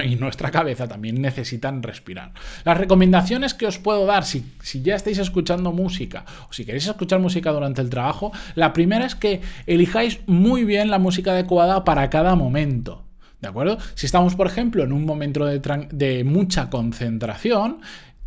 y 0.05 0.15
nuestra 0.15 0.51
cabeza 0.51 0.87
también 0.87 1.21
necesitan 1.21 1.83
respirar. 1.83 2.31
Las 2.63 2.77
recomendaciones 2.77 3.53
que 3.53 3.67
os 3.67 3.77
puedo 3.77 4.05
dar 4.05 4.23
si, 4.23 4.45
ya 4.81 4.95
estáis 4.95 5.17
escuchando 5.17 5.73
música 5.73 6.23
o 6.49 6.53
si 6.53 6.63
queréis 6.63 6.87
escuchar 6.87 7.19
música 7.19 7.51
durante 7.51 7.81
el 7.81 7.89
trabajo, 7.89 8.31
la 8.55 8.71
primera 8.71 9.05
es 9.05 9.15
que 9.15 9.41
elijáis 9.65 10.21
muy 10.27 10.63
bien 10.63 10.89
la 10.89 10.99
música 10.99 11.31
adecuada 11.31 11.83
para 11.83 12.09
cada 12.09 12.35
momento. 12.35 13.03
¿De 13.41 13.47
acuerdo? 13.47 13.77
Si 13.95 14.05
estamos, 14.05 14.35
por 14.35 14.47
ejemplo, 14.47 14.83
en 14.83 14.91
un 14.91 15.05
momento 15.05 15.45
de 15.45 16.23
mucha 16.25 16.69
concentración, 16.69 17.79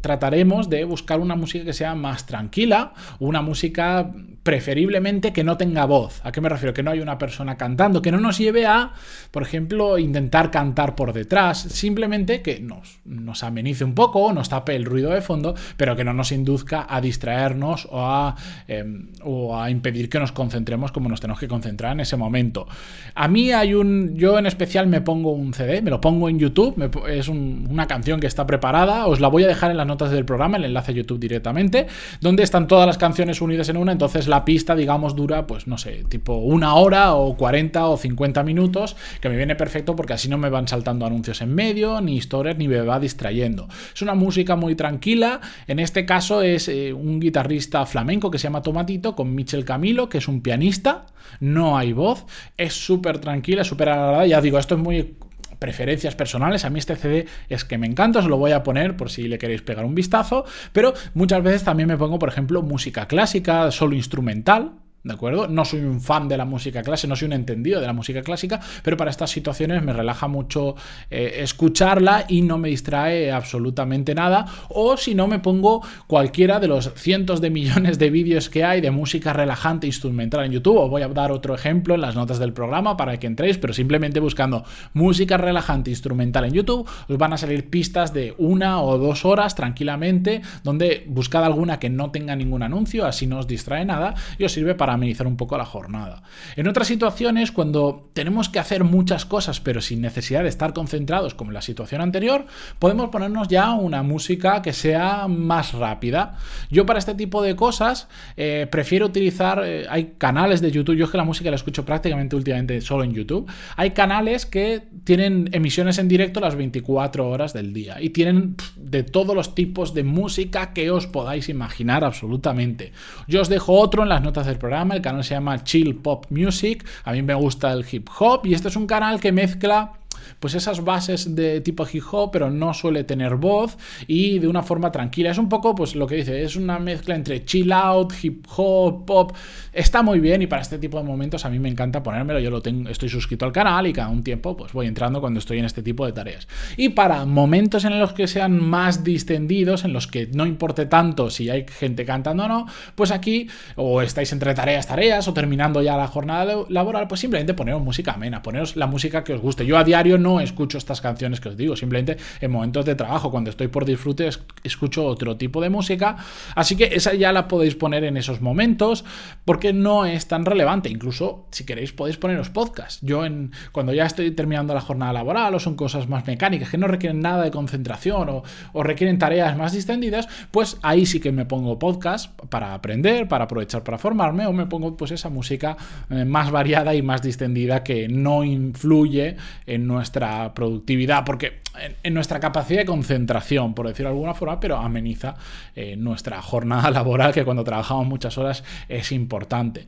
trataremos 0.02 0.68
de 0.68 0.84
buscar 0.84 1.20
una 1.20 1.36
música 1.36 1.64
que 1.64 1.72
sea 1.72 1.94
más 1.94 2.26
tranquila, 2.26 2.92
una 3.20 3.40
música 3.40 4.12
preferiblemente 4.42 5.32
que 5.32 5.44
no 5.44 5.56
tenga 5.56 5.84
voz. 5.84 6.20
¿A 6.24 6.32
qué 6.32 6.40
me 6.40 6.48
refiero? 6.48 6.74
Que 6.74 6.82
no 6.82 6.90
haya 6.90 7.02
una 7.02 7.16
persona 7.16 7.56
cantando, 7.56 8.02
que 8.02 8.10
no 8.10 8.18
nos 8.18 8.38
lleve 8.38 8.66
a, 8.66 8.92
por 9.30 9.42
ejemplo, 9.42 9.98
intentar 9.98 10.50
cantar 10.50 10.96
por 10.96 11.12
detrás, 11.12 11.60
simplemente 11.60 12.42
que 12.42 12.60
nos, 12.60 13.44
amenice 13.44 13.84
un 13.84 13.94
poco, 13.94 14.32
nos 14.32 14.48
tape 14.48 14.74
el 14.74 14.84
ruido 14.84 15.10
de 15.10 15.22
fondo, 15.22 15.54
pero 15.76 15.94
que 15.94 16.04
no 16.04 16.12
nos 16.12 16.32
induzca 16.32 16.86
a 16.88 17.00
distraernos 17.00 17.86
o 17.90 18.00
a, 18.00 18.34
em, 18.66 19.08
o 19.22 19.56
a 19.56 19.70
impedir 19.70 20.08
que 20.08 20.18
nos 20.18 20.32
concentremos 20.32 20.90
como 20.90 21.08
nos 21.08 21.20
tenemos 21.20 21.38
que 21.38 21.46
concentrar 21.46 21.92
en 21.92 22.00
ese 22.00 22.16
momento. 22.16 22.66
A 23.14 23.28
mí 23.28 23.52
hay 23.52 23.74
un, 23.74 24.16
yo 24.16 24.38
en 24.38 24.46
especial 24.46 24.88
me 24.88 25.00
pongo 25.00 25.30
un 25.30 25.54
CD, 25.54 25.82
me 25.82 25.90
lo 25.90 26.00
pongo 26.00 26.28
en 26.28 26.40
YouTube, 26.40 26.92
es 27.08 27.28
una 27.28 27.86
canción 27.86 28.18
que 28.18 28.26
está 28.26 28.46
preparada, 28.46 29.06
os 29.06 29.20
la 29.20 29.28
voy 29.28 29.44
a 29.44 29.46
dejar 29.46 29.70
en 29.70 29.76
las 29.76 29.86
notas 29.92 30.10
del 30.10 30.24
programa, 30.24 30.56
el 30.56 30.64
enlace 30.64 30.92
a 30.92 30.94
YouTube 30.94 31.20
directamente, 31.20 31.86
donde 32.20 32.42
están 32.42 32.66
todas 32.66 32.86
las 32.86 32.98
canciones 32.98 33.40
unidas 33.40 33.68
en 33.68 33.76
una, 33.76 33.92
entonces 33.92 34.26
la 34.26 34.44
pista, 34.44 34.74
digamos, 34.74 35.14
dura, 35.14 35.46
pues 35.46 35.66
no 35.66 35.78
sé, 35.78 36.04
tipo 36.08 36.36
una 36.36 36.74
hora 36.74 37.14
o 37.14 37.36
40 37.36 37.86
o 37.86 37.96
50 37.96 38.42
minutos, 38.42 38.96
que 39.20 39.28
me 39.28 39.36
viene 39.36 39.54
perfecto 39.54 39.94
porque 39.94 40.14
así 40.14 40.28
no 40.28 40.38
me 40.38 40.50
van 40.50 40.66
saltando 40.66 41.06
anuncios 41.06 41.42
en 41.42 41.54
medio, 41.54 42.00
ni 42.00 42.16
historias, 42.16 42.56
ni 42.56 42.68
me 42.68 42.80
va 42.80 42.98
distrayendo. 42.98 43.68
Es 43.94 44.02
una 44.02 44.14
música 44.14 44.56
muy 44.56 44.74
tranquila, 44.74 45.40
en 45.66 45.78
este 45.78 46.06
caso 46.06 46.42
es 46.42 46.68
eh, 46.68 46.92
un 46.92 47.20
guitarrista 47.20 47.84
flamenco 47.86 48.30
que 48.30 48.38
se 48.38 48.44
llama 48.44 48.62
Tomatito, 48.62 49.14
con 49.14 49.34
Michel 49.34 49.64
Camilo, 49.64 50.08
que 50.08 50.18
es 50.18 50.28
un 50.28 50.40
pianista, 50.40 51.06
no 51.40 51.76
hay 51.76 51.92
voz, 51.92 52.24
es 52.56 52.72
súper 52.72 53.18
tranquila, 53.18 53.64
súper 53.64 53.90
agradable, 53.90 54.28
ya 54.28 54.40
digo, 54.40 54.58
esto 54.58 54.74
es 54.74 54.80
muy 54.80 55.14
preferencias 55.62 56.16
personales. 56.16 56.64
A 56.64 56.70
mí 56.70 56.80
este 56.80 56.96
CD 56.96 57.26
es 57.48 57.64
que 57.64 57.78
me 57.78 57.86
encanta, 57.86 58.18
os 58.18 58.26
lo 58.26 58.36
voy 58.36 58.50
a 58.50 58.64
poner 58.64 58.96
por 58.96 59.10
si 59.10 59.28
le 59.28 59.38
queréis 59.38 59.62
pegar 59.62 59.84
un 59.84 59.94
vistazo, 59.94 60.44
pero 60.72 60.92
muchas 61.14 61.40
veces 61.40 61.62
también 61.62 61.88
me 61.88 61.96
pongo, 61.96 62.18
por 62.18 62.28
ejemplo, 62.28 62.62
música 62.62 63.06
clásica, 63.06 63.70
solo 63.70 63.94
instrumental, 63.94 64.72
¿de 65.04 65.12
acuerdo? 65.12 65.48
No 65.48 65.64
soy 65.64 65.80
un 65.80 66.00
fan 66.00 66.28
de 66.28 66.36
la 66.36 66.44
música 66.44 66.82
clásica, 66.82 67.08
no 67.08 67.16
soy 67.16 67.26
un 67.26 67.32
entendido 67.32 67.80
de 67.80 67.86
la 67.86 67.92
música 67.92 68.22
clásica, 68.22 68.60
pero 68.82 68.96
para 68.96 69.10
estas 69.10 69.30
situaciones 69.30 69.82
me 69.82 69.92
relaja 69.92 70.28
mucho 70.28 70.76
eh, 71.10 71.38
escucharla 71.38 72.24
y 72.28 72.42
no 72.42 72.58
me 72.58 72.68
distrae 72.68 73.32
absolutamente 73.32 74.14
nada. 74.14 74.46
O 74.68 74.96
si 74.96 75.14
no, 75.14 75.26
me 75.26 75.40
pongo 75.40 75.82
cualquiera 76.06 76.60
de 76.60 76.68
los 76.68 76.92
cientos 76.94 77.40
de 77.40 77.50
millones 77.50 77.98
de 77.98 78.10
vídeos 78.10 78.48
que 78.48 78.64
hay 78.64 78.80
de 78.80 78.90
música 78.90 79.32
relajante 79.32 79.86
instrumental 79.86 80.44
en 80.44 80.52
YouTube. 80.52 80.78
Os 80.78 80.90
voy 80.90 81.02
a 81.02 81.08
dar 81.08 81.32
otro 81.32 81.54
ejemplo 81.54 81.94
en 81.94 82.00
las 82.00 82.14
notas 82.14 82.38
del 82.38 82.52
programa 82.52 82.96
para 82.96 83.18
que 83.18 83.26
entréis, 83.26 83.58
pero 83.58 83.72
simplemente 83.72 84.20
buscando 84.20 84.64
música 84.92 85.36
relajante 85.36 85.90
instrumental 85.90 86.44
en 86.44 86.52
YouTube, 86.52 86.88
os 87.08 87.18
van 87.18 87.32
a 87.32 87.38
salir 87.38 87.68
pistas 87.70 88.12
de 88.12 88.34
una 88.38 88.82
o 88.82 88.98
dos 88.98 89.24
horas 89.24 89.54
tranquilamente, 89.54 90.42
donde 90.62 91.04
buscad 91.08 91.44
alguna 91.44 91.78
que 91.78 91.90
no 91.90 92.10
tenga 92.10 92.36
ningún 92.36 92.62
anuncio, 92.62 93.06
así 93.06 93.26
no 93.26 93.38
os 93.38 93.46
distrae 93.46 93.84
nada 93.84 94.14
y 94.38 94.44
os 94.44 94.52
sirve 94.52 94.74
para 94.74 94.91
amenizar 94.94 95.26
un 95.26 95.36
poco 95.36 95.56
la 95.56 95.64
jornada. 95.64 96.22
En 96.56 96.68
otras 96.68 96.88
situaciones, 96.88 97.52
cuando 97.52 98.10
tenemos 98.12 98.48
que 98.48 98.58
hacer 98.58 98.84
muchas 98.84 99.24
cosas 99.24 99.60
pero 99.60 99.80
sin 99.80 100.00
necesidad 100.00 100.42
de 100.42 100.48
estar 100.48 100.72
concentrados, 100.72 101.34
como 101.34 101.50
en 101.50 101.54
la 101.54 101.62
situación 101.62 102.00
anterior, 102.00 102.46
podemos 102.78 103.10
ponernos 103.10 103.48
ya 103.48 103.72
una 103.72 104.02
música 104.02 104.62
que 104.62 104.72
sea 104.72 105.28
más 105.28 105.72
rápida. 105.72 106.36
Yo 106.70 106.86
para 106.86 106.98
este 106.98 107.14
tipo 107.14 107.42
de 107.42 107.56
cosas 107.56 108.08
eh, 108.36 108.66
prefiero 108.70 109.06
utilizar, 109.06 109.62
eh, 109.64 109.86
hay 109.88 110.14
canales 110.18 110.60
de 110.60 110.70
YouTube, 110.70 110.96
yo 110.96 111.04
es 111.06 111.10
que 111.10 111.16
la 111.16 111.24
música 111.24 111.50
la 111.50 111.56
escucho 111.56 111.84
prácticamente 111.84 112.36
últimamente 112.36 112.80
solo 112.80 113.04
en 113.04 113.12
YouTube, 113.12 113.50
hay 113.76 113.90
canales 113.90 114.46
que 114.46 114.82
tienen 115.04 115.50
emisiones 115.52 115.98
en 115.98 116.08
directo 116.08 116.40
las 116.40 116.54
24 116.56 117.28
horas 117.28 117.52
del 117.52 117.72
día 117.72 118.00
y 118.00 118.10
tienen 118.10 118.56
de 118.76 119.02
todos 119.02 119.34
los 119.34 119.54
tipos 119.54 119.94
de 119.94 120.04
música 120.04 120.72
que 120.72 120.90
os 120.90 121.06
podáis 121.06 121.48
imaginar 121.48 122.04
absolutamente. 122.04 122.92
Yo 123.26 123.40
os 123.40 123.48
dejo 123.48 123.74
otro 123.74 124.02
en 124.02 124.08
las 124.08 124.22
notas 124.22 124.46
del 124.46 124.58
programa 124.58 124.81
el 124.90 125.00
canal 125.00 125.22
se 125.22 125.34
llama 125.34 125.62
Chill 125.62 125.96
Pop 125.96 126.26
Music, 126.30 126.84
a 127.04 127.12
mí 127.12 127.22
me 127.22 127.34
gusta 127.34 127.72
el 127.72 127.84
hip 127.90 128.08
hop 128.18 128.46
y 128.46 128.54
este 128.54 128.68
es 128.68 128.76
un 128.76 128.86
canal 128.86 129.20
que 129.20 129.30
mezcla 129.30 129.92
pues 130.38 130.54
esas 130.54 130.84
bases 130.84 131.34
de 131.34 131.60
tipo 131.60 131.86
hip 131.90 132.02
hop, 132.10 132.30
pero 132.32 132.50
no 132.50 132.74
suele 132.74 133.04
tener 133.04 133.36
voz 133.36 133.76
y 134.06 134.38
de 134.38 134.48
una 134.48 134.62
forma 134.62 134.92
tranquila. 134.92 135.30
Es 135.30 135.38
un 135.38 135.48
poco, 135.48 135.74
pues 135.74 135.94
lo 135.94 136.06
que 136.06 136.16
dice, 136.16 136.42
es 136.42 136.56
una 136.56 136.78
mezcla 136.78 137.14
entre 137.14 137.44
chill 137.44 137.72
out, 137.72 138.12
hip 138.22 138.46
hop, 138.56 139.04
pop. 139.06 139.32
Está 139.72 140.02
muy 140.02 140.20
bien 140.20 140.42
y 140.42 140.46
para 140.46 140.62
este 140.62 140.78
tipo 140.78 140.98
de 140.98 141.04
momentos 141.04 141.44
a 141.44 141.50
mí 141.50 141.58
me 141.58 141.68
encanta 141.68 142.02
ponérmelo. 142.02 142.40
Yo 142.40 142.50
lo 142.50 142.62
tengo, 142.62 142.88
estoy 142.88 143.08
suscrito 143.08 143.44
al 143.44 143.52
canal 143.52 143.86
y 143.86 143.92
cada 143.92 144.08
un 144.08 144.22
tiempo 144.22 144.56
pues 144.56 144.72
voy 144.72 144.86
entrando 144.86 145.20
cuando 145.20 145.38
estoy 145.38 145.58
en 145.58 145.64
este 145.64 145.82
tipo 145.82 146.06
de 146.06 146.12
tareas. 146.12 146.48
Y 146.76 146.90
para 146.90 147.24
momentos 147.24 147.84
en 147.84 147.98
los 147.98 148.12
que 148.12 148.26
sean 148.26 148.60
más 148.60 149.04
distendidos, 149.04 149.84
en 149.84 149.92
los 149.92 150.06
que 150.06 150.28
no 150.32 150.46
importe 150.46 150.86
tanto 150.86 151.30
si 151.30 151.50
hay 151.50 151.66
gente 151.68 152.04
cantando 152.04 152.44
o 152.44 152.48
no, 152.48 152.66
pues 152.94 153.10
aquí 153.10 153.48
o 153.76 154.02
estáis 154.02 154.32
entre 154.32 154.54
tareas, 154.54 154.86
tareas 154.86 155.26
o 155.28 155.34
terminando 155.34 155.82
ya 155.82 155.96
la 155.96 156.06
jornada 156.06 156.64
laboral, 156.68 157.08
pues 157.08 157.20
simplemente 157.20 157.54
poneros 157.54 157.82
música 157.82 158.12
amena, 158.12 158.42
poneros 158.42 158.76
la 158.76 158.86
música 158.86 159.24
que 159.24 159.32
os 159.34 159.40
guste. 159.40 159.66
Yo 159.66 159.78
a 159.78 159.84
diario 159.84 160.11
no 160.18 160.40
escucho 160.40 160.78
estas 160.78 161.00
canciones 161.00 161.40
que 161.40 161.48
os 161.48 161.56
digo, 161.56 161.76
simplemente 161.76 162.16
en 162.40 162.50
momentos 162.50 162.84
de 162.84 162.94
trabajo, 162.94 163.30
cuando 163.30 163.50
estoy 163.50 163.68
por 163.68 163.84
disfrute, 163.84 164.28
escucho 164.62 165.04
otro 165.04 165.36
tipo 165.36 165.60
de 165.60 165.70
música. 165.70 166.16
Así 166.54 166.76
que 166.76 166.90
esa 166.92 167.14
ya 167.14 167.32
la 167.32 167.48
podéis 167.48 167.74
poner 167.74 168.04
en 168.04 168.16
esos 168.16 168.40
momentos, 168.40 169.04
porque 169.44 169.72
no 169.72 170.06
es 170.06 170.28
tan 170.28 170.44
relevante. 170.44 170.88
Incluso, 170.88 171.46
si 171.50 171.64
queréis, 171.64 171.92
podéis 171.92 172.16
poneros 172.16 172.50
podcast. 172.50 173.02
Yo, 173.02 173.24
en, 173.24 173.52
cuando 173.72 173.92
ya 173.92 174.06
estoy 174.06 174.30
terminando 174.30 174.74
la 174.74 174.80
jornada 174.80 175.12
laboral, 175.12 175.54
o 175.54 175.60
son 175.60 175.76
cosas 175.76 176.08
más 176.08 176.26
mecánicas 176.26 176.70
que 176.70 176.78
no 176.78 176.86
requieren 176.86 177.20
nada 177.20 177.44
de 177.44 177.50
concentración 177.50 178.28
o, 178.28 178.42
o 178.72 178.82
requieren 178.82 179.18
tareas 179.18 179.56
más 179.56 179.72
distendidas, 179.72 180.28
pues 180.50 180.78
ahí 180.82 181.06
sí 181.06 181.20
que 181.20 181.32
me 181.32 181.44
pongo 181.44 181.78
podcast 181.78 182.38
para 182.48 182.74
aprender, 182.74 183.28
para 183.28 183.44
aprovechar 183.44 183.82
para 183.82 183.98
formarme, 183.98 184.46
o 184.46 184.52
me 184.52 184.66
pongo 184.66 184.96
pues 184.96 185.10
esa 185.10 185.28
música 185.28 185.76
eh, 186.10 186.24
más 186.24 186.50
variada 186.50 186.94
y 186.94 187.02
más 187.02 187.22
distendida 187.22 187.82
que 187.82 188.08
no 188.08 188.44
influye 188.44 189.36
en 189.66 189.86
nuestra 189.86 190.01
productividad, 190.10 191.24
porque 191.24 191.60
en, 192.02 192.14
nuestra 192.14 192.40
capacidad 192.40 192.80
de 192.80 192.86
concentración, 192.86 193.74
por 193.74 193.86
decirlo 193.88 194.10
de 194.10 194.16
alguna 194.16 194.34
forma, 194.34 194.60
pero 194.60 194.76
ameniza 194.76 195.34
eh, 195.74 195.96
nuestra 195.96 196.40
jornada 196.42 196.90
laboral, 196.92 197.32
que 197.32 197.44
cuando 197.44 197.64
trabajamos 197.64 198.06
muchas 198.06 198.36
horas 198.38 198.64
es 198.88 199.12
importante. 199.12 199.86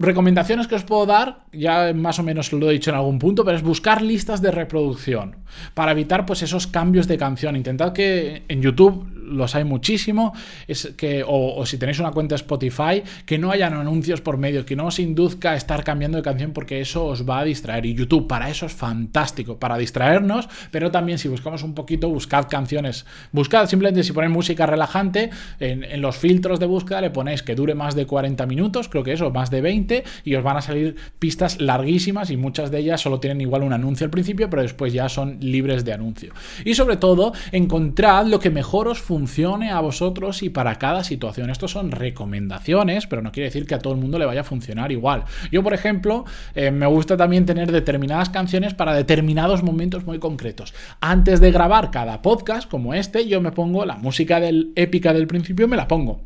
Recomendaciones 0.00 0.68
que 0.68 0.76
os 0.76 0.84
puedo 0.84 1.06
dar, 1.06 1.40
ya 1.52 1.92
más 1.92 2.20
o 2.20 2.22
menos 2.22 2.52
lo 2.52 2.70
he 2.70 2.74
dicho 2.74 2.90
en 2.90 2.96
algún 2.96 3.18
punto, 3.18 3.44
pero 3.44 3.56
es 3.56 3.64
buscar 3.64 4.00
listas 4.00 4.40
de 4.40 4.52
reproducción 4.52 5.36
para 5.74 5.90
evitar 5.90 6.24
pues 6.24 6.42
esos 6.42 6.68
cambios 6.68 7.08
de 7.08 7.18
canción. 7.18 7.56
Intentad 7.56 7.92
que 7.92 8.44
en 8.46 8.62
YouTube 8.62 9.17
los 9.28 9.54
hay 9.54 9.64
muchísimo, 9.64 10.32
es 10.66 10.92
que, 10.96 11.24
o, 11.26 11.64
si 11.66 11.78
tenéis 11.78 11.98
una 11.98 12.10
cuenta 12.10 12.34
Spotify, 12.34 13.02
que 13.26 13.38
no 13.38 13.50
hayan 13.50 13.74
anuncios 13.74 14.20
por 14.20 14.38
medio, 14.38 14.64
que 14.64 14.76
no 14.76 14.86
os 14.86 14.98
induzca 14.98 15.52
a 15.52 15.56
estar 15.56 15.84
cambiando 15.84 16.18
de 16.18 16.22
canción 16.22 16.52
porque 16.52 16.80
eso 16.80 17.06
os 17.06 17.28
va 17.28 17.40
a 17.40 17.44
distraer. 17.44 17.86
Y 17.86 17.94
YouTube 17.94 18.26
para 18.26 18.48
eso 18.48 18.66
es 18.66 18.72
fantástico, 18.72 19.58
para 19.58 19.76
distraernos, 19.78 20.48
pero 20.70 20.90
también 20.90 21.18
si 21.18 21.28
buscamos 21.28 21.62
un 21.62 21.74
poquito, 21.74 22.08
buscad 22.08 22.48
canciones. 22.48 23.06
Buscad 23.32 23.66
simplemente 23.66 24.02
si 24.02 24.12
ponéis 24.12 24.32
música 24.32 24.66
relajante, 24.66 25.30
en, 25.60 25.84
en 25.84 26.00
los 26.00 26.16
filtros 26.16 26.60
de 26.60 26.66
búsqueda 26.66 27.00
le 27.00 27.10
ponéis 27.10 27.42
que 27.42 27.54
dure 27.54 27.74
más 27.74 27.94
de 27.94 28.06
40 28.06 28.46
minutos, 28.46 28.88
creo 28.88 29.02
que 29.02 29.12
eso, 29.12 29.30
más 29.30 29.50
de 29.50 29.60
20, 29.60 30.04
y 30.24 30.34
os 30.34 30.42
van 30.42 30.56
a 30.56 30.62
salir 30.62 30.96
pistas 31.18 31.60
larguísimas 31.60 32.30
y 32.30 32.36
muchas 32.36 32.70
de 32.70 32.78
ellas 32.78 33.00
solo 33.00 33.20
tienen 33.20 33.40
igual 33.40 33.62
un 33.62 33.72
anuncio 33.72 34.04
al 34.04 34.10
principio, 34.10 34.48
pero 34.50 34.62
después 34.62 34.92
ya 34.92 35.08
son 35.08 35.38
libres 35.40 35.84
de 35.84 35.92
anuncio. 35.92 36.32
Y 36.64 36.74
sobre 36.74 36.96
todo, 36.96 37.32
encontrad 37.52 38.26
lo 38.26 38.38
que 38.38 38.50
mejor 38.50 38.88
os 38.88 39.00
funciona 39.00 39.17
funcione 39.18 39.72
a 39.72 39.80
vosotros 39.80 40.44
y 40.44 40.48
para 40.48 40.76
cada 40.76 41.02
situación. 41.02 41.50
Estos 41.50 41.72
son 41.72 41.90
recomendaciones, 41.90 43.08
pero 43.08 43.20
no 43.20 43.32
quiere 43.32 43.48
decir 43.48 43.66
que 43.66 43.74
a 43.74 43.80
todo 43.80 43.92
el 43.92 43.98
mundo 43.98 44.16
le 44.16 44.26
vaya 44.26 44.42
a 44.42 44.44
funcionar 44.44 44.92
igual. 44.92 45.24
Yo, 45.50 45.64
por 45.64 45.74
ejemplo, 45.74 46.24
eh, 46.54 46.70
me 46.70 46.86
gusta 46.86 47.16
también 47.16 47.44
tener 47.44 47.72
determinadas 47.72 48.28
canciones 48.28 48.74
para 48.74 48.94
determinados 48.94 49.64
momentos 49.64 50.04
muy 50.04 50.20
concretos. 50.20 50.72
Antes 51.00 51.40
de 51.40 51.50
grabar 51.50 51.90
cada 51.90 52.22
podcast 52.22 52.70
como 52.70 52.94
este, 52.94 53.26
yo 53.26 53.40
me 53.40 53.50
pongo 53.50 53.84
la 53.84 53.96
música 53.96 54.38
del 54.38 54.70
épica 54.76 55.12
del 55.12 55.26
principio, 55.26 55.66
me 55.66 55.76
la 55.76 55.88
pongo 55.88 56.20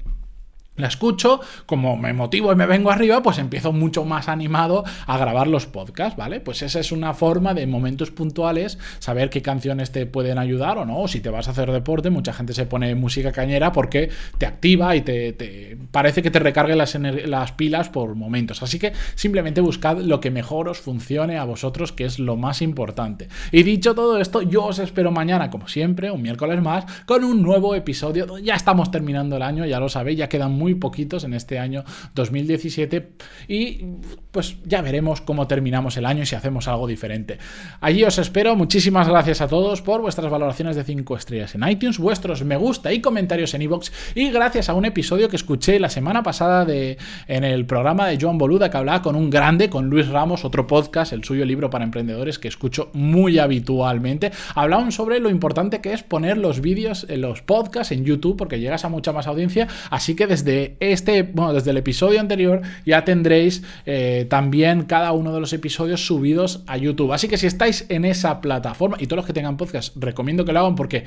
la 0.76 0.88
escucho, 0.88 1.40
como 1.66 1.98
me 1.98 2.14
motivo 2.14 2.50
y 2.50 2.56
me 2.56 2.64
vengo 2.64 2.90
arriba, 2.90 3.22
pues 3.22 3.38
empiezo 3.38 3.72
mucho 3.72 4.04
más 4.04 4.28
animado 4.28 4.84
a 5.06 5.18
grabar 5.18 5.46
los 5.46 5.66
podcasts, 5.66 6.16
¿vale? 6.16 6.40
Pues 6.40 6.62
esa 6.62 6.80
es 6.80 6.92
una 6.92 7.12
forma 7.12 7.52
de 7.52 7.66
momentos 7.66 8.10
puntuales, 8.10 8.78
saber 8.98 9.28
qué 9.28 9.42
canciones 9.42 9.92
te 9.92 10.06
pueden 10.06 10.38
ayudar 10.38 10.78
o 10.78 10.86
no. 10.86 11.00
O 11.00 11.08
si 11.08 11.20
te 11.20 11.28
vas 11.28 11.48
a 11.48 11.50
hacer 11.50 11.70
deporte, 11.70 12.08
mucha 12.08 12.32
gente 12.32 12.54
se 12.54 12.64
pone 12.64 12.94
música 12.94 13.32
cañera 13.32 13.70
porque 13.70 14.08
te 14.38 14.46
activa 14.46 14.96
y 14.96 15.02
te, 15.02 15.76
parece 15.90 16.22
que 16.22 16.30
te 16.30 16.38
recargue 16.38 16.74
las, 16.74 16.94
las 16.94 17.52
pilas 17.52 17.90
por 17.90 18.14
momentos. 18.14 18.62
Así 18.62 18.78
que 18.78 18.92
simplemente 19.14 19.60
buscad 19.60 19.98
lo 19.98 20.20
que 20.20 20.30
mejor 20.30 20.68
os 20.68 20.78
funcione 20.78 21.36
a 21.36 21.44
vosotros, 21.44 21.92
que 21.92 22.06
es 22.06 22.18
lo 22.18 22.36
más 22.36 22.62
importante. 22.62 23.28
Y 23.50 23.62
dicho 23.62 23.94
todo 23.94 24.18
esto, 24.18 24.40
yo 24.40 24.64
os 24.64 24.78
espero 24.78 25.10
mañana, 25.10 25.50
como 25.50 25.68
siempre, 25.68 26.10
un 26.10 26.22
miércoles 26.22 26.62
más, 26.62 26.86
con 27.04 27.24
un 27.24 27.42
nuevo 27.42 27.74
episodio. 27.74 28.38
Ya 28.38 28.54
estamos 28.54 28.90
terminando 28.90 29.36
el 29.36 29.42
año, 29.42 29.66
ya 29.66 29.78
lo 29.78 29.90
sabéis, 29.90 30.16
ya 30.18 30.30
quedan 30.30 30.61
muy 30.62 30.76
poquitos 30.76 31.24
en 31.24 31.34
este 31.34 31.58
año 31.58 31.82
2017 32.14 33.08
y 33.48 33.84
pues 34.30 34.58
ya 34.64 34.80
veremos 34.80 35.20
cómo 35.20 35.48
terminamos 35.48 35.96
el 35.96 36.06
año 36.06 36.22
y 36.22 36.26
si 36.26 36.36
hacemos 36.36 36.68
algo 36.68 36.86
diferente. 36.86 37.38
Allí 37.80 38.04
os 38.04 38.16
espero, 38.18 38.54
muchísimas 38.54 39.08
gracias 39.08 39.40
a 39.40 39.48
todos 39.48 39.82
por 39.82 40.00
vuestras 40.02 40.30
valoraciones 40.30 40.76
de 40.76 40.84
5 40.84 41.16
estrellas 41.16 41.56
en 41.56 41.68
iTunes, 41.68 41.98
vuestros 41.98 42.44
me 42.44 42.56
gusta 42.56 42.92
y 42.92 43.00
comentarios 43.00 43.54
en 43.54 43.62
iVoox 43.62 43.90
y 44.14 44.30
gracias 44.30 44.68
a 44.68 44.74
un 44.74 44.84
episodio 44.84 45.28
que 45.28 45.34
escuché 45.34 45.80
la 45.80 45.88
semana 45.88 46.22
pasada 46.22 46.64
de, 46.64 46.96
en 47.26 47.42
el 47.42 47.66
programa 47.66 48.06
de 48.06 48.18
Joan 48.20 48.38
Boluda 48.38 48.70
que 48.70 48.76
hablaba 48.76 49.02
con 49.02 49.16
un 49.16 49.30
grande, 49.30 49.68
con 49.68 49.90
Luis 49.90 50.06
Ramos, 50.08 50.44
otro 50.44 50.68
podcast, 50.68 51.12
el 51.12 51.24
suyo 51.24 51.44
libro 51.44 51.70
para 51.70 51.84
emprendedores 51.84 52.38
que 52.38 52.46
escucho 52.46 52.90
muy 52.92 53.40
habitualmente. 53.40 54.30
Hablaban 54.54 54.92
sobre 54.92 55.18
lo 55.18 55.28
importante 55.28 55.80
que 55.80 55.92
es 55.92 56.04
poner 56.04 56.38
los 56.38 56.60
vídeos, 56.60 57.04
los 57.10 57.42
podcasts 57.42 57.90
en 57.90 58.04
YouTube 58.04 58.36
porque 58.36 58.60
llegas 58.60 58.84
a 58.84 58.88
mucha 58.88 59.12
más 59.12 59.26
audiencia, 59.26 59.66
así 59.90 60.14
que 60.14 60.28
desde 60.28 60.51
este, 60.80 61.22
bueno, 61.22 61.52
desde 61.52 61.70
el 61.70 61.76
episodio 61.76 62.20
anterior 62.20 62.62
ya 62.84 63.04
tendréis 63.04 63.62
eh, 63.86 64.26
también 64.28 64.82
cada 64.82 65.12
uno 65.12 65.32
de 65.32 65.40
los 65.40 65.52
episodios 65.52 66.06
subidos 66.06 66.62
a 66.66 66.76
YouTube. 66.76 67.12
Así 67.12 67.28
que 67.28 67.36
si 67.36 67.46
estáis 67.46 67.86
en 67.88 68.04
esa 68.04 68.40
plataforma, 68.40 68.96
y 69.00 69.06
todos 69.06 69.18
los 69.18 69.26
que 69.26 69.32
tengan 69.32 69.56
podcast, 69.56 69.96
recomiendo 69.96 70.44
que 70.44 70.52
lo 70.52 70.60
hagan 70.60 70.74
porque 70.74 71.04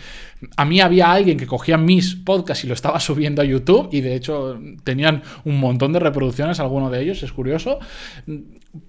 a 0.57 0.65
mí 0.65 0.79
había 0.79 1.11
alguien 1.11 1.37
que 1.37 1.47
cogía 1.47 1.77
mis 1.77 2.15
podcasts 2.15 2.63
y 2.63 2.67
lo 2.67 2.73
estaba 2.73 2.99
subiendo 2.99 3.41
a 3.41 3.45
YouTube 3.45 3.89
y 3.91 4.01
de 4.01 4.15
hecho 4.15 4.59
tenían 4.83 5.23
un 5.43 5.59
montón 5.59 5.93
de 5.93 5.99
reproducciones, 5.99 6.59
alguno 6.59 6.89
de 6.89 7.01
ellos, 7.01 7.23
es 7.23 7.31
curioso 7.31 7.79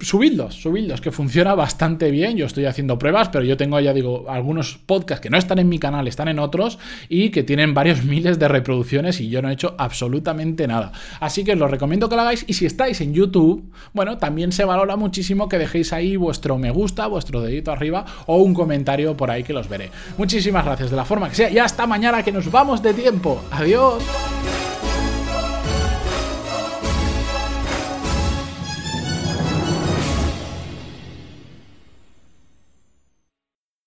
subidlos, 0.00 0.54
subidlos, 0.54 1.00
que 1.00 1.10
funciona 1.10 1.54
bastante 1.54 2.10
bien. 2.10 2.36
Yo 2.36 2.46
estoy 2.46 2.66
haciendo 2.66 2.98
pruebas, 2.98 3.28
pero 3.28 3.44
yo 3.44 3.56
tengo 3.56 3.78
ya, 3.80 3.92
digo, 3.92 4.26
algunos 4.28 4.78
podcasts 4.78 5.22
que 5.22 5.30
no 5.30 5.38
están 5.38 5.58
en 5.58 5.68
mi 5.68 5.78
canal, 5.78 6.08
están 6.08 6.28
en 6.28 6.38
otros 6.38 6.78
y 7.08 7.30
que 7.30 7.42
tienen 7.42 7.74
varios 7.74 8.04
miles 8.04 8.38
de 8.38 8.48
reproducciones 8.48 9.20
y 9.20 9.28
yo 9.28 9.42
no 9.42 9.50
he 9.50 9.52
hecho 9.52 9.74
absolutamente 9.78 10.66
nada. 10.66 10.92
Así 11.20 11.44
que 11.44 11.52
os 11.52 11.58
lo 11.58 11.68
recomiendo 11.68 12.08
que 12.08 12.16
lo 12.16 12.22
hagáis 12.22 12.44
y 12.46 12.54
si 12.54 12.66
estáis 12.66 13.00
en 13.00 13.14
YouTube, 13.14 13.70
bueno, 13.92 14.18
también 14.18 14.52
se 14.52 14.64
valora 14.64 14.96
muchísimo 14.96 15.48
que 15.48 15.58
dejéis 15.58 15.92
ahí 15.92 16.16
vuestro 16.16 16.58
me 16.58 16.70
gusta, 16.70 17.06
vuestro 17.06 17.40
dedito 17.40 17.72
arriba 17.72 18.04
o 18.26 18.36
un 18.36 18.54
comentario 18.54 19.16
por 19.16 19.30
ahí 19.30 19.42
que 19.42 19.52
los 19.52 19.68
veré. 19.68 19.90
Muchísimas 20.18 20.64
gracias 20.64 20.90
de 20.90 20.96
la 20.96 21.04
forma 21.04 21.28
que 21.28 21.36
sea 21.36 21.50
y 21.50 21.58
hasta 21.58 21.86
mañana 21.86 22.22
que 22.22 22.32
nos 22.32 22.50
vamos 22.50 22.82
de 22.82 22.94
tiempo. 22.94 23.42
Adiós. 23.50 24.02